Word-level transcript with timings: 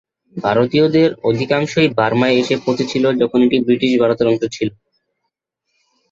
ভারতীয়দের 0.35 1.09
অধিকাংশই 1.23 1.89
বার্মায় 1.97 2.37
এসে 2.37 2.55
পৌঁছেছিল 2.57 3.03
যখন 3.21 3.39
এটি 3.45 3.57
ব্রিটিশ 3.65 3.91
ভারতের 4.01 4.29
অংশ 4.31 4.43
ছিল। 4.55 4.69